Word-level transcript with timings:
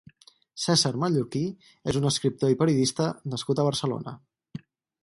César 0.63 0.91
Mallorquí 1.03 1.41
és 1.93 2.01
un 2.01 2.09
escriptor 2.11 2.55
i 2.55 2.59
periodista 2.63 3.13
nascut 3.37 3.63
a 3.63 3.69
Barcelona. 3.71 4.17